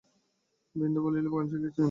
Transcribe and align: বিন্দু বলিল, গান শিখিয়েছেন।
বিন্দু 0.75 0.99
বলিল, 1.05 1.25
গান 1.33 1.45
শিখিয়েছেন। 1.51 1.79